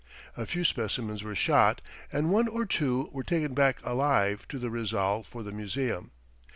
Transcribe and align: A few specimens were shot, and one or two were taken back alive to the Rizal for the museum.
A 0.35 0.47
few 0.47 0.63
specimens 0.63 1.21
were 1.21 1.35
shot, 1.35 1.79
and 2.11 2.31
one 2.31 2.47
or 2.47 2.65
two 2.65 3.09
were 3.11 3.21
taken 3.23 3.53
back 3.53 3.77
alive 3.83 4.47
to 4.47 4.57
the 4.57 4.71
Rizal 4.71 5.21
for 5.21 5.43
the 5.43 5.51
museum. 5.51 6.09